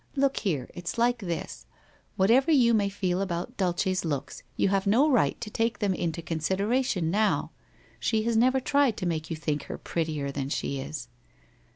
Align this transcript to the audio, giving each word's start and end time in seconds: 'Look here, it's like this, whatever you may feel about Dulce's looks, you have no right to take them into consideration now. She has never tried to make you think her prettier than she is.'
'Look 0.25 0.37
here, 0.39 0.67
it's 0.73 0.97
like 0.97 1.19
this, 1.19 1.67
whatever 2.15 2.49
you 2.51 2.73
may 2.73 2.89
feel 2.89 3.21
about 3.21 3.55
Dulce's 3.55 4.03
looks, 4.03 4.41
you 4.57 4.69
have 4.69 4.87
no 4.87 5.07
right 5.07 5.39
to 5.41 5.51
take 5.51 5.77
them 5.77 5.93
into 5.93 6.23
consideration 6.23 7.11
now. 7.11 7.51
She 7.99 8.23
has 8.23 8.35
never 8.35 8.59
tried 8.59 8.97
to 8.97 9.05
make 9.05 9.29
you 9.29 9.35
think 9.35 9.65
her 9.65 9.77
prettier 9.77 10.31
than 10.31 10.49
she 10.49 10.79
is.' 10.79 11.07